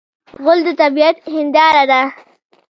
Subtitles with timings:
[0.41, 2.01] غول د طبعیت هنداره ده.